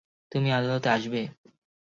তুমি 0.31 0.49
আদালতে 0.51 0.87
আসবে? 0.89 1.21